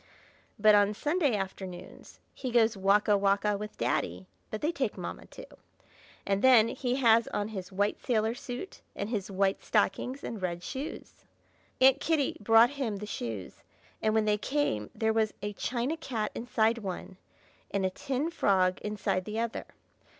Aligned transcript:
But 0.57 0.73
on 0.73 0.95
Sunday 0.95 1.35
afternoon 1.35 2.03
he 2.33 2.49
goes 2.49 2.75
walk 2.75 3.07
a 3.07 3.15
walk 3.15 3.45
a 3.45 3.55
with 3.55 3.77
Daddy 3.77 4.25
(but 4.49 4.61
they 4.61 4.71
take 4.71 4.97
Mamma 4.97 5.27
too!), 5.27 5.45
and 6.25 6.41
then 6.41 6.69
he 6.69 6.95
has 6.95 7.27
on 7.27 7.49
his 7.49 7.71
white 7.71 8.01
sailor 8.03 8.33
suit, 8.33 8.81
and 8.95 9.09
his 9.11 9.29
white 9.29 9.61
stockings 9.63 10.23
and 10.23 10.41
red 10.41 10.63
shoes. 10.63 11.23
Aunt 11.79 11.99
Kitty 11.99 12.35
brought 12.39 12.71
him 12.71 12.95
the 12.95 13.05
shoes, 13.05 13.61
and 14.01 14.15
when 14.15 14.25
they 14.25 14.39
came 14.39 14.89
there 14.95 15.13
was 15.13 15.35
a 15.43 15.53
china 15.53 15.95
cat 15.97 16.31
inside 16.33 16.79
one, 16.79 17.17
and 17.69 17.85
a 17.85 17.91
tin 17.91 18.31
frog 18.31 18.79
inside 18.81 19.25
the 19.25 19.39
other. 19.39 19.67